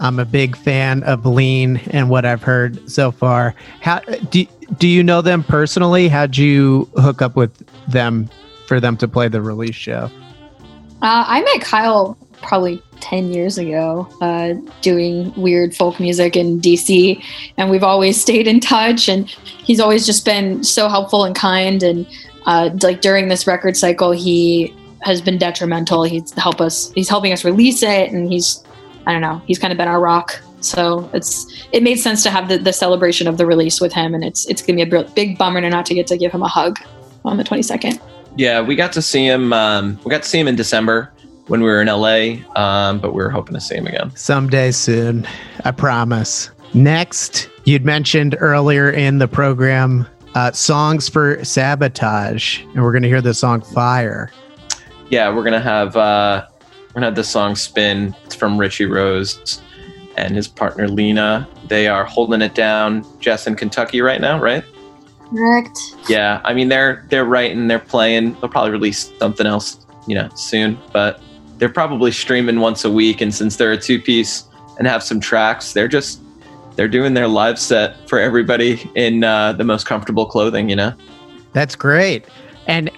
[0.00, 3.54] I'm a big fan of Lean and what I've heard so far.
[3.80, 4.46] How do
[4.78, 6.08] do you know them personally?
[6.08, 8.28] How'd you hook up with them
[8.66, 10.10] for them to play the release show?
[11.02, 17.22] uh, I met Kyle probably 10 years ago uh, doing weird folk music in DC.
[17.56, 19.08] And we've always stayed in touch.
[19.08, 21.82] And he's always just been so helpful and kind.
[21.82, 22.06] And
[22.46, 26.02] uh, like during this record cycle, he has been detrimental.
[26.02, 26.92] He's help us.
[26.92, 28.62] He's helping us release it, and he's
[29.10, 29.42] I don't know.
[29.44, 30.40] He's kind of been our rock.
[30.60, 34.14] So it's it made sense to have the, the celebration of the release with him,
[34.14, 36.42] and it's it's gonna be a big bummer to not to get to give him
[36.42, 36.78] a hug
[37.24, 38.00] on the twenty second.
[38.36, 39.52] Yeah, we got to see him.
[39.52, 41.12] Um, we got to see him in December
[41.48, 44.14] when we were in LA, um, but we were hoping to see him again.
[44.14, 45.26] Someday soon,
[45.64, 46.50] I promise.
[46.72, 50.06] Next, you'd mentioned earlier in the program
[50.36, 54.30] uh, songs for sabotage, and we're going to hear the song Fire.
[55.08, 56.46] Yeah, we're gonna have uh,
[56.90, 58.16] we're gonna have this song spin.
[58.24, 59.62] It's from Richie Rose
[60.16, 61.48] and his partner Lena.
[61.68, 63.04] They are holding it down.
[63.20, 64.64] Jess in Kentucky right now, right?
[65.28, 65.78] Correct.
[66.08, 68.34] Yeah, I mean they're they're writing, they're playing.
[68.40, 70.76] They'll probably release something else, you know, soon.
[70.92, 71.22] But
[71.58, 74.44] they're probably streaming once a week, and since they're a two piece
[74.78, 76.20] and have some tracks, they're just
[76.74, 80.92] they're doing their live set for everybody in uh, the most comfortable clothing, you know.
[81.52, 82.24] That's great.
[82.66, 82.90] And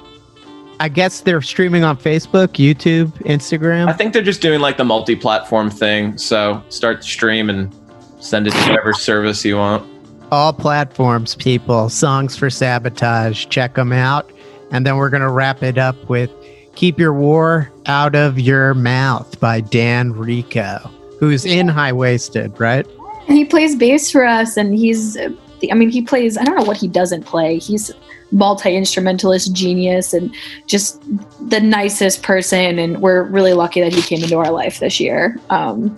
[0.83, 3.87] I guess they're streaming on Facebook, YouTube, Instagram.
[3.87, 6.19] I think they're just doing like the multi-platform thing.
[6.19, 7.73] So start the stream and
[8.19, 9.89] send it to whatever service you want.
[10.33, 11.89] All platforms, people.
[11.89, 13.47] Songs for Sabotage.
[13.47, 14.29] Check them out.
[14.73, 16.33] And then we're going to wrap it up with
[16.75, 20.79] Keep Your War Out of Your Mouth by Dan Rico,
[21.21, 22.85] who's in High Waisted, right?
[23.29, 25.17] He plays bass for us, and he's.
[25.17, 26.37] I mean, he plays.
[26.37, 27.59] I don't know what he doesn't play.
[27.59, 27.93] He's
[28.33, 30.35] multi instrumentalist genius and
[30.67, 31.03] just
[31.49, 32.79] the nicest person.
[32.79, 35.39] And we're really lucky that he came into our life this year.
[35.51, 35.97] Um,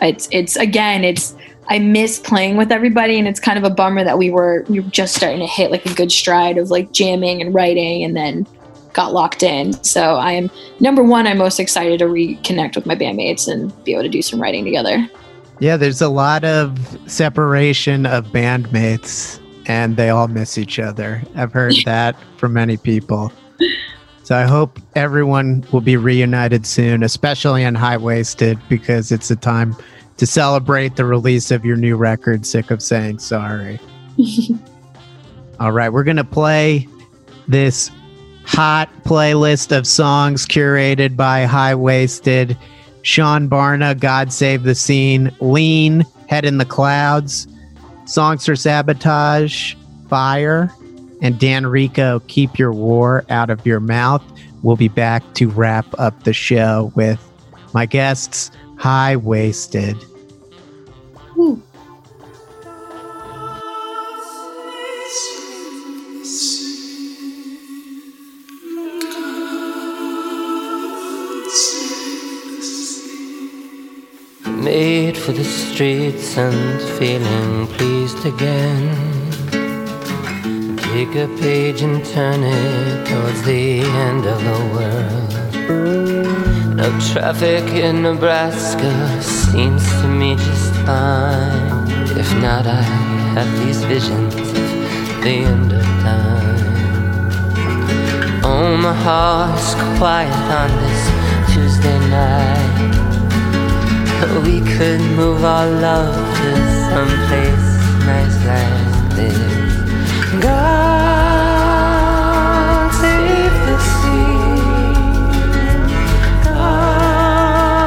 [0.00, 1.34] it's it's again, it's
[1.68, 4.80] I miss playing with everybody, and it's kind of a bummer that we were we
[4.80, 8.16] were just starting to hit like a good stride of like jamming and writing, and
[8.16, 8.46] then
[8.92, 9.72] got locked in.
[9.84, 10.50] So I am
[10.80, 11.26] number one.
[11.26, 14.64] I'm most excited to reconnect with my bandmates and be able to do some writing
[14.64, 15.08] together.
[15.60, 21.22] Yeah, there's a lot of separation of bandmates, and they all miss each other.
[21.36, 23.32] I've heard that from many people.
[24.24, 29.36] So I hope everyone will be reunited soon, especially in High Waisted, because it's a
[29.36, 29.76] time
[30.18, 33.78] to celebrate the release of your new record, Sick of Saying Sorry.
[35.60, 36.86] All right, we're going to play
[37.46, 37.90] this
[38.44, 42.56] hot playlist of songs curated by High Waisted.
[43.02, 47.48] Sean Barna, God Save the Scene, Lean, Head in the Clouds,
[48.08, 49.74] Songs for Sabotage,
[50.08, 50.72] Fire,
[51.20, 54.22] and Dan Rico, Keep Your War Out of Your Mouth.
[54.62, 57.22] We'll be back to wrap up the show with
[57.74, 60.02] my guests, High Waisted.
[74.68, 78.84] Made for the streets and feeling pleased again.
[80.76, 85.30] Take a page and turn it towards the end of the world.
[86.76, 88.92] No traffic in Nebraska
[89.22, 91.88] seems to me just fine.
[92.22, 92.82] If not, I
[93.36, 94.52] have these visions of
[95.24, 96.58] the end of time.
[98.44, 101.02] Omaha's quiet on this
[101.54, 102.67] Tuesday night.
[104.18, 106.50] We could move our love to
[106.90, 107.68] someplace
[108.04, 109.38] nice like this.
[110.42, 110.88] God
[112.94, 114.96] save the sea.
[116.44, 117.86] God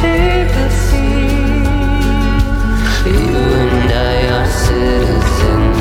[0.00, 1.68] save the sea.
[3.10, 3.96] You and I
[4.36, 5.78] are citizens.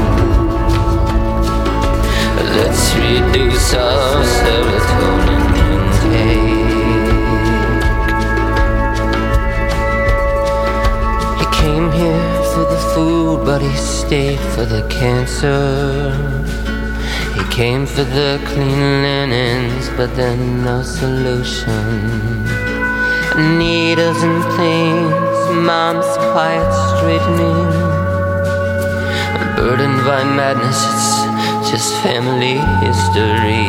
[2.57, 4.23] Let's reduce our
[13.47, 16.11] but he stayed for the cancer.
[17.33, 22.43] He came for the clean linens, but then no solution.
[23.57, 27.71] Needles and things, mom's quiet straightening.
[29.55, 33.63] Burdened by madness, it's just family history.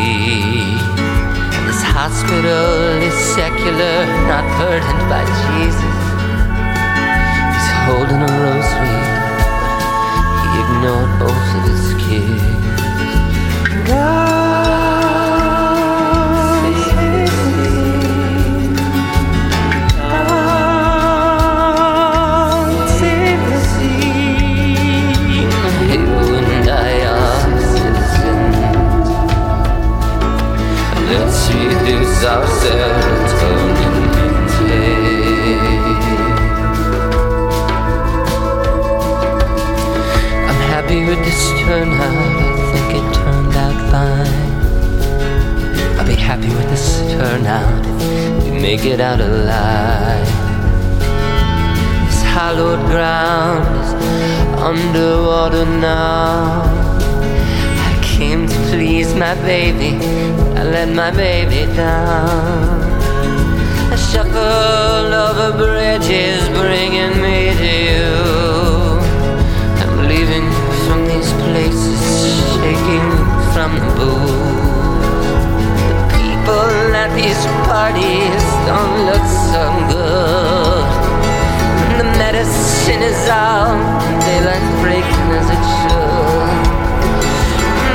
[1.67, 5.99] This hospital is secular, not burdened by Jesus.
[7.55, 9.08] He's holding a rosary,
[10.69, 12.43] ignored both of his kids.
[13.89, 14.69] God
[16.63, 16.75] me.
[19.99, 20.39] God
[23.71, 24.13] sea.
[25.93, 26.05] You
[26.37, 26.73] and I
[27.17, 27.43] are
[27.73, 29.09] citizens.
[31.11, 32.47] Let's reduce our
[41.69, 42.01] this turnout.
[42.01, 44.49] I think it turned out fine.
[45.99, 47.85] I'll be happy with this turnout
[48.39, 50.27] if we make it out alive.
[52.07, 53.93] This hallowed ground is
[54.59, 56.63] underwater now.
[57.89, 59.97] I came to please my baby,
[60.57, 62.89] I let my baby down.
[63.93, 66.48] A shuffle over bridges
[73.69, 74.15] The
[76.17, 79.63] people at these parties don't look so
[79.93, 80.89] good.
[81.99, 83.77] The medicine is out,
[84.25, 86.59] daylight breaking as it should.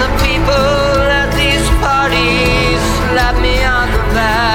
[0.03, 4.52] The people at these parties slap me on the back.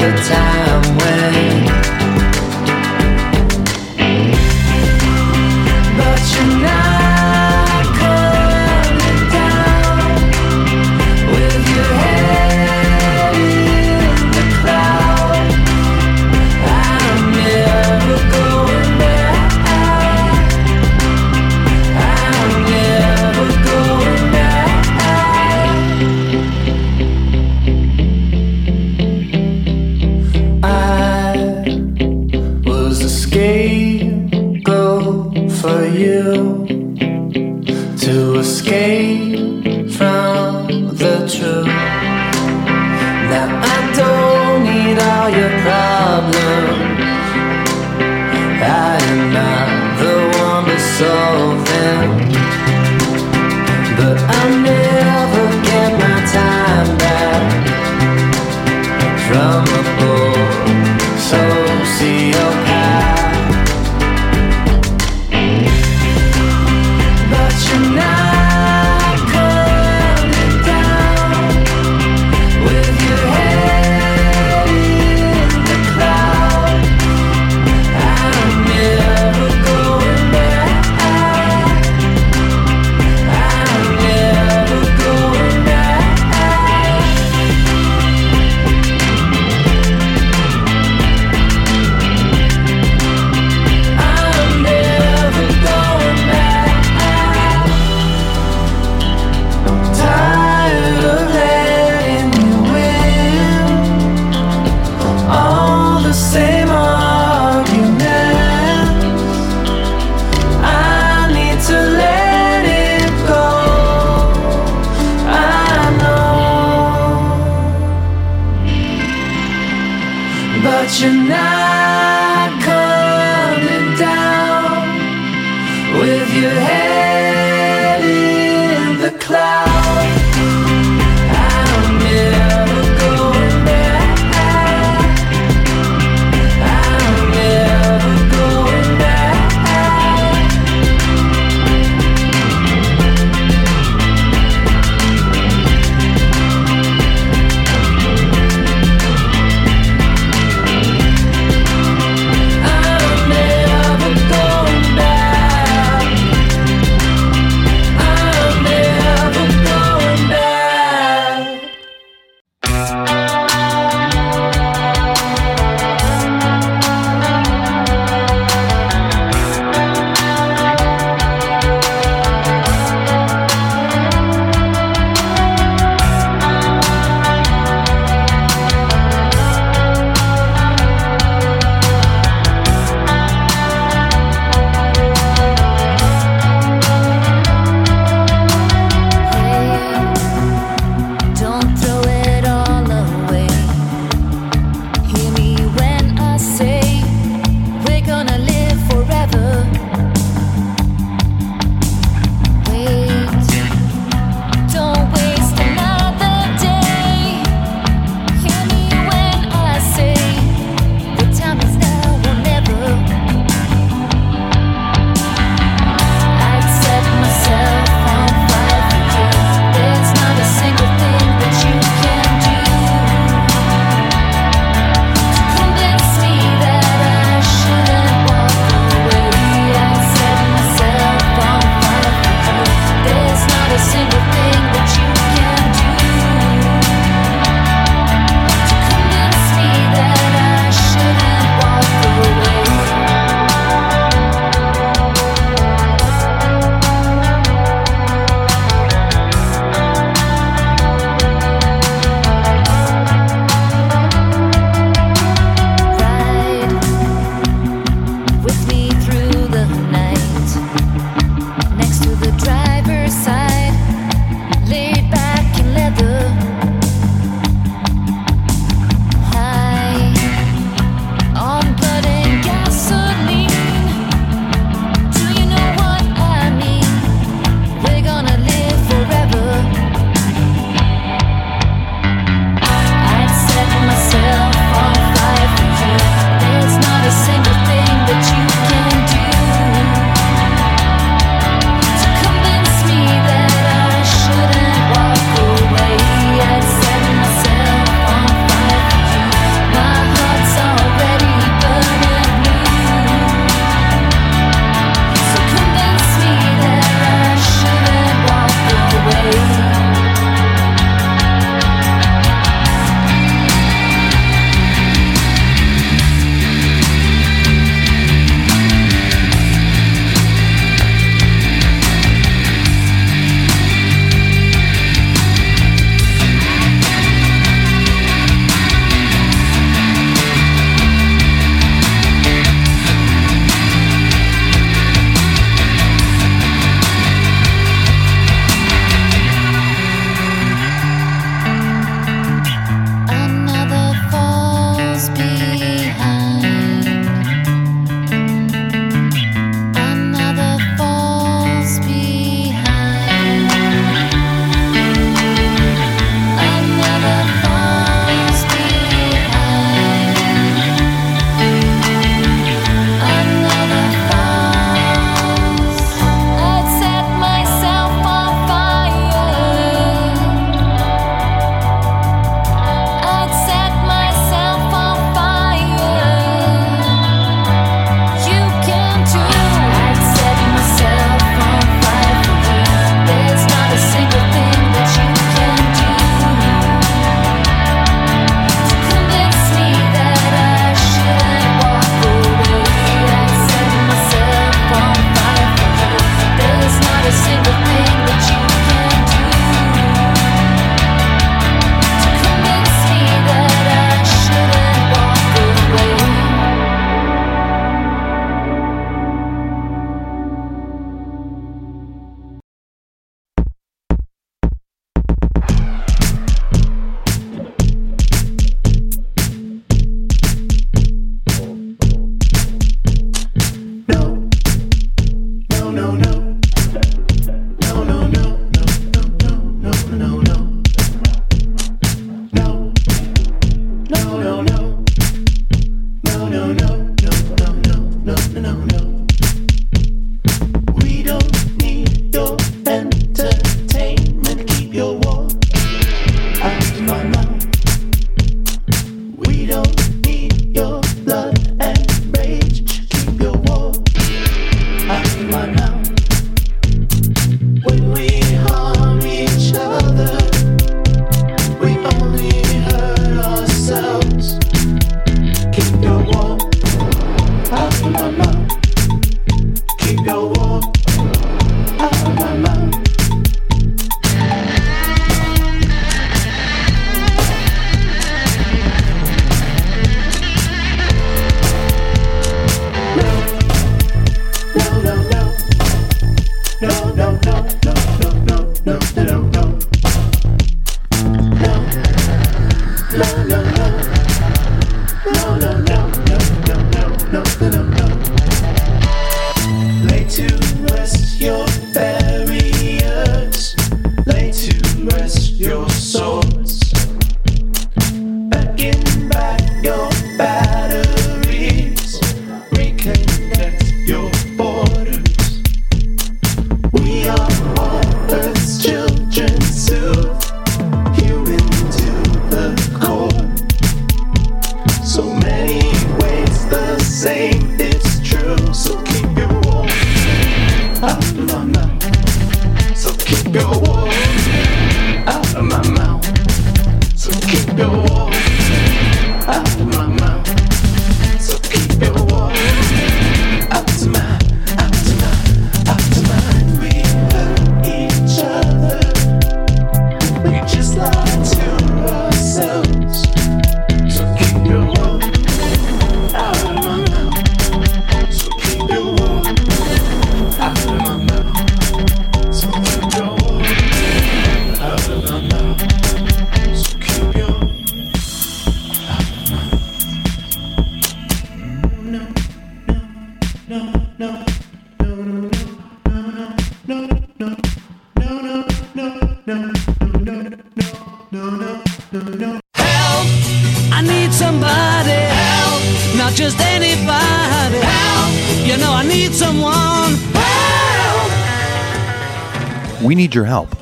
[0.00, 0.69] Good time.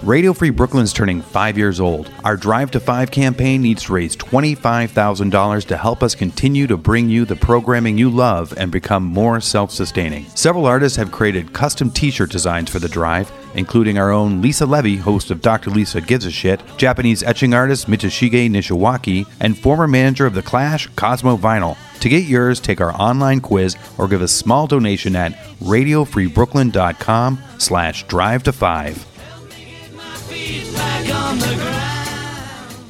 [0.08, 2.10] Radio Free Brooklyn's turning five years old.
[2.24, 7.10] Our Drive to Five campaign needs to raise $25,000 to help us continue to bring
[7.10, 10.24] you the programming you love and become more self sustaining.
[10.34, 14.64] Several artists have created custom t shirt designs for the drive, including our own Lisa
[14.64, 15.68] Levy, host of Dr.
[15.68, 20.86] Lisa Gives a Shit, Japanese etching artist Mitsushige Nishiwaki, and former manager of The Clash,
[20.96, 21.76] Cosmo Vinyl.
[22.00, 28.06] To get yours, take our online quiz or give a small donation at radiofreebrooklyn.com slash
[28.06, 29.17] drive to five.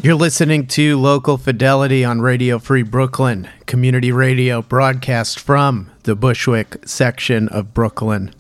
[0.00, 6.88] You're listening to Local Fidelity on Radio Free Brooklyn, community radio broadcast from the Bushwick
[6.88, 8.32] section of Brooklyn.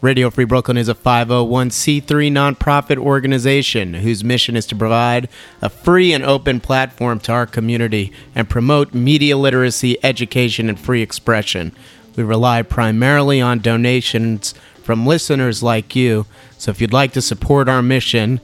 [0.00, 5.28] Radio Free Brooklyn is a 501c3 nonprofit organization whose mission is to provide
[5.60, 11.02] a free and open platform to our community and promote media literacy, education, and free
[11.02, 11.74] expression.
[12.16, 16.26] We rely primarily on donations from listeners like you,
[16.58, 18.40] so if you'd like to support our mission,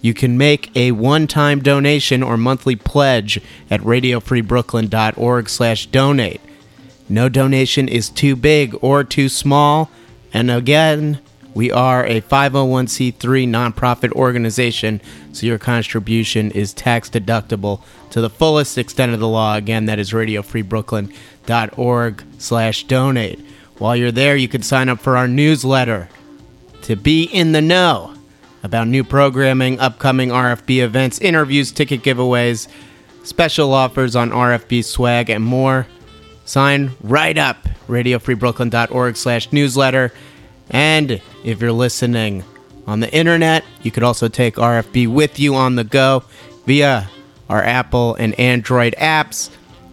[0.00, 6.40] you can make a one-time donation or monthly pledge at radiofreebrooklyn.org slash donate.
[7.08, 9.90] No donation is too big or too small.
[10.32, 11.20] And again,
[11.54, 15.00] we are a 501c3 nonprofit organization,
[15.32, 19.56] so your contribution is tax deductible to the fullest extent of the law.
[19.56, 23.40] Again, that is radiofreebrooklyn.org slash donate.
[23.78, 26.08] While you're there, you can sign up for our newsletter
[26.82, 28.14] to be in the know
[28.62, 32.66] about new programming, upcoming RFB events, interviews, ticket giveaways,
[33.22, 35.86] special offers on RFB swag, and more.
[36.44, 40.12] Sign right up, radiofreebrooklyn.org slash newsletter.
[40.70, 42.42] And if you're listening
[42.86, 46.24] on the internet, you could also take RFB with you on the go
[46.66, 47.08] via
[47.48, 49.50] our Apple and Android apps.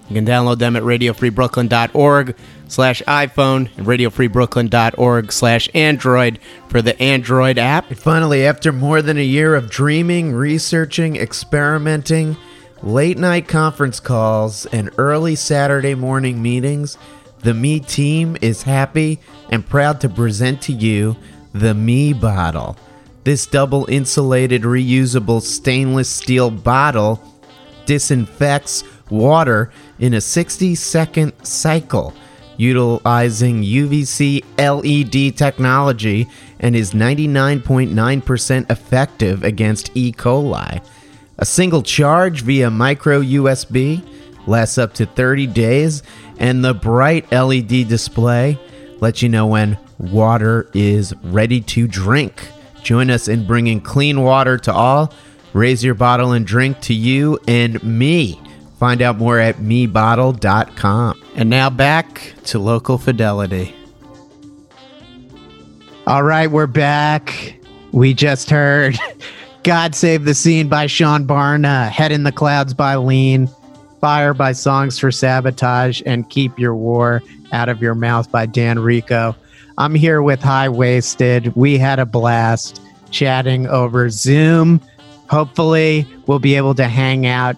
[0.09, 2.36] You can download them at radiofreebrooklyn.org
[2.68, 6.39] slash iPhone and radiofreebrooklyn.org slash Android
[6.70, 7.91] for the Android app.
[7.93, 12.38] Finally, after more than a year of dreaming, researching, experimenting,
[12.82, 16.97] late night conference calls, and early Saturday morning meetings,
[17.39, 21.16] the Me team is happy and proud to present to you
[21.53, 22.78] the Me Bottle.
[23.24, 27.24] This double insulated, reusable stainless steel bottle
[27.86, 32.13] disinfects water in a 60 second cycle
[32.58, 36.28] utilizing UVC LED technology
[36.60, 40.12] and is 99.9% effective against E.
[40.12, 40.84] coli.
[41.38, 44.01] A single charge via micro USB
[44.47, 46.03] lasts up to 30 days,
[46.38, 48.60] and the bright LED display
[48.99, 52.47] lets you know when water is ready to drink.
[52.84, 55.14] Join us in bringing clean water to all.
[55.53, 58.39] Raise your bottle and drink to you and me.
[58.78, 61.21] Find out more at mebottle.com.
[61.36, 63.73] And now back to local fidelity.
[66.07, 67.59] All right, we're back.
[67.91, 68.97] We just heard
[69.63, 73.49] God Save the Scene by Sean Barna, Head in the Clouds by Lean,
[74.01, 77.23] Fire by Songs for Sabotage, and Keep Your War
[77.53, 79.36] Out of Your Mouth by Dan Rico.
[79.78, 81.55] I'm here with High Waisted.
[81.55, 84.82] We had a blast chatting over Zoom.
[85.30, 87.57] Hopefully, we'll be able to hang out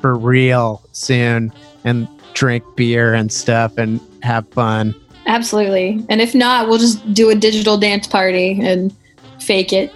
[0.00, 1.52] for real soon
[1.84, 4.94] and drink beer and stuff and have fun.
[5.26, 6.04] Absolutely.
[6.08, 8.94] And if not, we'll just do a digital dance party and
[9.40, 9.92] fake it.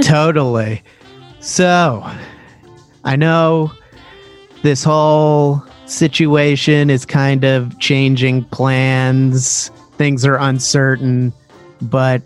[0.02, 0.82] totally.
[1.40, 2.04] So,
[3.04, 3.72] I know
[4.62, 9.70] this whole situation is kind of changing plans.
[9.96, 11.32] Things are uncertain,
[11.82, 12.22] but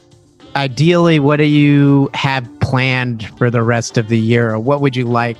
[0.57, 4.51] ideally, what do you have planned for the rest of the year?
[4.51, 5.39] Or what would you like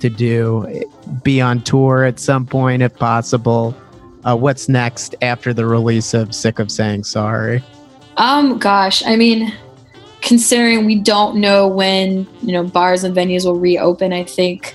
[0.00, 0.84] to do?
[1.22, 3.74] Be on tour at some point, if possible.
[4.24, 7.62] Uh, what's next after the release of Sick of Saying Sorry?
[8.18, 9.52] um, gosh, I mean,
[10.22, 14.74] considering we don't know when, you know, bars and venues will reopen, I think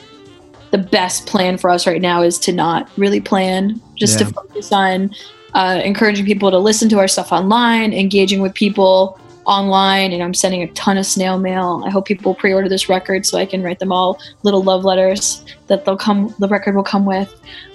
[0.69, 4.27] the best plan for us right now is to not really plan, just Yeah.
[4.27, 5.11] to focus on
[5.53, 10.33] uh, encouraging people to listen to our stuff online, engaging with people online, and I'm
[10.33, 11.83] sending a ton of snail mail.
[11.85, 15.43] I hope people pre-order this record so I can write them all little love letters
[15.67, 16.33] that they'll come.
[16.39, 17.33] The record will come with.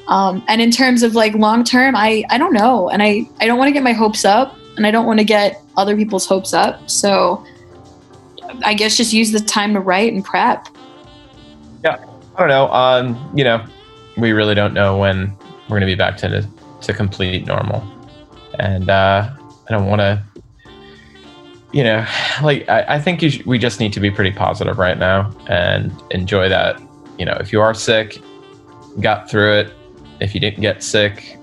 [0.09, 3.47] Um, and in terms of like long term, I I don't know, and I I
[3.47, 6.27] don't want to get my hopes up, and I don't want to get other people's
[6.27, 6.89] hopes up.
[6.89, 7.45] So
[8.65, 10.69] I guess just use the time to write and prep.
[11.85, 12.05] Yeah.
[12.37, 12.69] I don't know.
[12.71, 13.65] Um, you know,
[14.19, 15.35] we really don't know when
[15.69, 16.47] we're gonna be back to
[16.83, 17.83] to complete normal,
[18.59, 19.31] and uh,
[19.69, 20.23] I don't want to.
[21.73, 22.07] You know,
[22.43, 25.93] like I, I think sh- we just need to be pretty positive right now and
[26.11, 26.81] enjoy that.
[27.19, 28.21] You know, if you are sick,
[29.01, 29.73] got through it.
[30.21, 31.39] If you didn't get sick,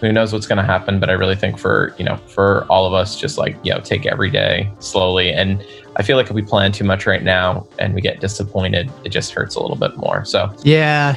[0.00, 0.98] who knows what's going to happen?
[0.98, 3.80] But I really think for you know for all of us, just like you know,
[3.80, 5.30] take every day slowly.
[5.30, 5.64] And
[5.96, 9.10] I feel like if we plan too much right now and we get disappointed, it
[9.10, 10.24] just hurts a little bit more.
[10.24, 11.16] So Yeah.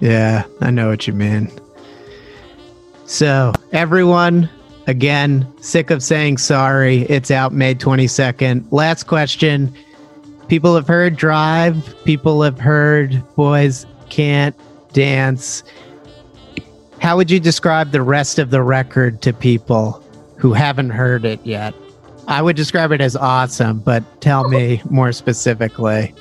[0.00, 1.50] Yeah, I know what you mean.
[3.06, 4.50] So, everyone,
[4.86, 7.02] again, sick of saying sorry.
[7.02, 8.70] It's out May 22nd.
[8.70, 9.74] Last question.
[10.48, 11.94] People have heard Drive.
[12.04, 14.54] People have heard Boys Can't
[14.92, 15.62] Dance.
[17.00, 20.02] How would you describe the rest of the record to people
[20.36, 21.74] who haven't heard it yet?
[22.28, 26.14] I would describe it as awesome, but tell me more specifically.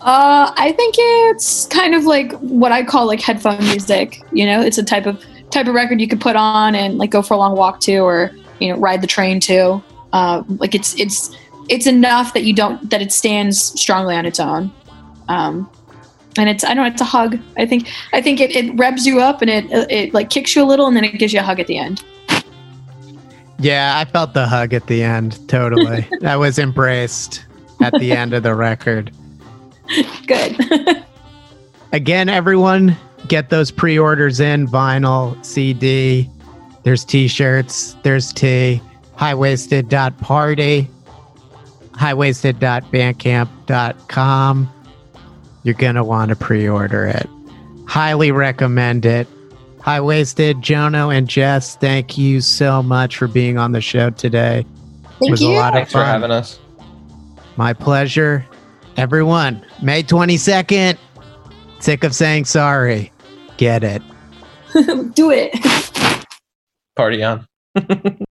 [0.00, 4.20] Uh, I think it's kind of like what I call like headphone music.
[4.32, 5.22] You know, it's a type of
[5.52, 7.98] type of record you could put on and like go for a long walk to,
[7.98, 9.82] or you know, ride the train to.
[10.12, 11.36] Uh, like it's it's
[11.68, 14.72] it's enough that you don't that it stands strongly on its own.
[15.28, 15.70] Um,
[16.36, 17.38] and it's I don't know, it's a hug.
[17.56, 20.62] I think I think it, it revs you up and it it like kicks you
[20.62, 22.02] a little and then it gives you a hug at the end.
[23.58, 25.48] Yeah, I felt the hug at the end.
[25.48, 26.06] Totally.
[26.24, 27.44] I was embraced
[27.80, 29.12] at the end of the record.
[30.26, 31.04] Good.
[31.92, 32.96] Again, everyone,
[33.28, 36.30] get those pre orders in vinyl, CD.
[36.82, 38.80] There's t shirts, there's tea.
[39.16, 40.88] Highwaisted.party,
[41.92, 44.72] highwaisted.bandcamp.com.
[45.64, 47.28] You're going to want to pre order it.
[47.86, 49.28] Highly recommend it.
[49.82, 54.64] High Waisted, Jono, and Jess, thank you so much for being on the show today.
[55.02, 55.54] Thank it was a you.
[55.54, 56.60] lot of thanks for having us.
[57.56, 58.46] My pleasure.
[58.96, 60.96] Everyone, May 22nd.
[61.82, 63.10] Sick of saying sorry.
[63.56, 64.02] Get it.
[65.14, 65.52] Do it.
[66.94, 67.44] Party on.